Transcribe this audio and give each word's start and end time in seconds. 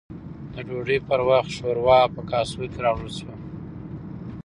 د 0.53 0.55
ډوډۍ 0.67 0.97
پر 1.07 1.19
وخت، 1.29 1.49
شورا 1.57 1.99
په 2.15 2.21
کاسو 2.29 2.61
کې 2.71 2.79
راوړل 2.85 3.11
شوه 3.19 3.35